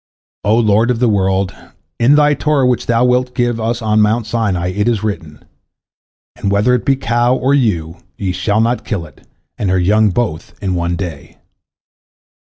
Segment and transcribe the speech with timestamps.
[0.43, 1.53] O Lord of the world,
[1.99, 5.45] in Thy Torah which Thou wilt give us on Mount Sinai it is written,
[6.35, 9.27] And whether it be cow or ewe, ye shall not kill it
[9.59, 11.37] and her young both in one day.